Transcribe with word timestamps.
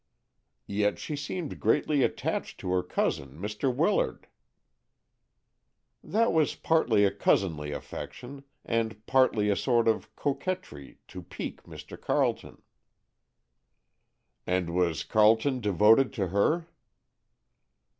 "Yet 0.65 0.97
she 0.97 1.15
seemed 1.15 1.59
greatly 1.59 2.01
attached 2.01 2.59
to 2.61 2.71
her 2.71 2.81
cousin, 2.81 3.39
Mr. 3.39 3.71
Willard." 3.71 4.25
"That 6.03 6.33
was 6.33 6.55
partly 6.55 7.05
a 7.05 7.11
cousinly 7.11 7.71
affection, 7.71 8.43
and 8.65 9.05
partly 9.05 9.51
a 9.51 9.55
sort 9.55 9.87
of 9.87 10.15
coquetry 10.15 10.97
to 11.09 11.21
pique 11.21 11.65
Mr. 11.65 12.01
Carleton." 12.01 12.63
"And 14.47 14.73
was 14.73 15.03
Carleton 15.03 15.59
devoted 15.59 16.13
to 16.13 16.29
her?" 16.29 16.65